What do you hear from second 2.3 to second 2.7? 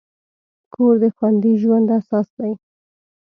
دی.